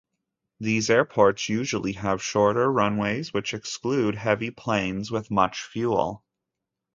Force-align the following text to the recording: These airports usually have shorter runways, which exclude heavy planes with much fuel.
These 0.59 0.89
airports 0.89 1.47
usually 1.47 1.91
have 1.91 2.23
shorter 2.23 2.71
runways, 2.71 3.35
which 3.35 3.53
exclude 3.53 4.15
heavy 4.15 4.49
planes 4.49 5.11
with 5.11 5.29
much 5.29 5.61
fuel. 5.61 6.25